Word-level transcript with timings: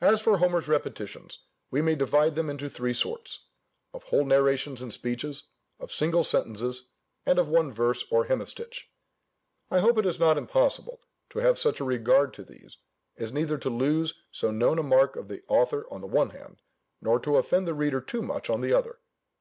As 0.00 0.20
for 0.20 0.38
Homer's 0.38 0.68
repetitions, 0.68 1.40
we 1.72 1.82
may 1.82 1.96
divide 1.96 2.36
them 2.36 2.48
into 2.48 2.68
three 2.68 2.94
sorts: 2.94 3.46
of 3.92 4.04
whole 4.04 4.24
narrations 4.24 4.80
and 4.80 4.92
speeches, 4.92 5.42
of 5.80 5.90
single 5.90 6.22
sentences, 6.22 6.90
and 7.24 7.36
of 7.36 7.48
one 7.48 7.72
verse 7.72 8.04
or 8.12 8.26
hemistitch. 8.26 8.84
I 9.68 9.80
hope 9.80 9.98
it 9.98 10.06
is 10.06 10.20
not 10.20 10.38
impossible 10.38 11.00
to 11.30 11.40
have 11.40 11.58
such 11.58 11.80
a 11.80 11.84
regard 11.84 12.32
to 12.34 12.44
these, 12.44 12.78
as 13.16 13.32
neither 13.32 13.58
to 13.58 13.68
lose 13.68 14.14
so 14.30 14.52
known 14.52 14.78
a 14.78 14.84
mark 14.84 15.16
of 15.16 15.26
the 15.26 15.42
author 15.48 15.84
on 15.90 16.00
the 16.00 16.06
one 16.06 16.30
hand, 16.30 16.62
nor 17.00 17.18
to 17.18 17.36
offend 17.36 17.66
the 17.66 17.74
reader 17.74 18.00
too 18.00 18.22
much 18.22 18.48
on 18.48 18.60
the 18.60 18.72
other. 18.72 19.00